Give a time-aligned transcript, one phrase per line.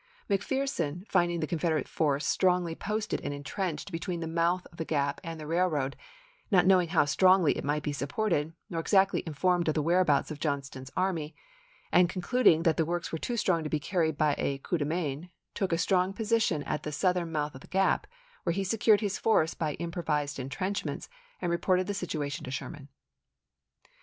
[0.27, 5.21] McPherson, finding the Confederate force strongly posted and intrenched between the mouth of the Gap
[5.23, 5.95] and the railroad,
[6.49, 10.39] not knowing how strongly it might be supported, nor exactly informed of the whereabouts of
[10.39, 11.35] Johnston's army,
[11.91, 14.85] and concluding that the works were too strong to be carried by a coup de
[14.85, 18.07] main, took a strong position at the southern mouth of the Gap,
[18.41, 21.09] where he secured his force by improvised intrenchments
[21.39, 22.89] and reported the situa tion to Sherman.